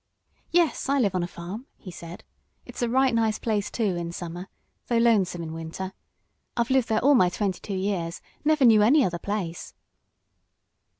"Yes, 0.49 0.89
I 0.89 0.97
live 0.97 1.13
on 1.13 1.21
a 1.21 1.27
farm," 1.27 1.67
he 1.77 1.91
said. 1.91 2.23
"It's 2.65 2.81
a 2.81 2.89
right 2.89 3.13
nice 3.13 3.37
place, 3.37 3.69
too, 3.69 3.95
in 3.95 4.11
summer, 4.11 4.47
though 4.87 4.97
lonesome 4.97 5.43
in 5.43 5.53
winter. 5.53 5.93
I've 6.57 6.71
lived 6.71 6.89
there 6.89 7.01
all 7.03 7.13
my 7.13 7.29
twenty 7.29 7.59
two 7.59 7.75
years 7.77 8.19
never 8.43 8.65
knew 8.65 8.81
any 8.81 9.05
other 9.05 9.19
place." 9.19 9.75